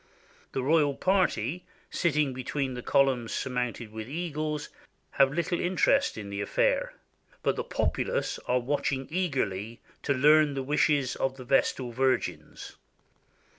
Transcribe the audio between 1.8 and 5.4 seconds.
sitting between the columns surmounted with eagles, have